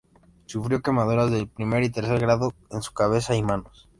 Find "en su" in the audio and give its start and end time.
2.71-2.91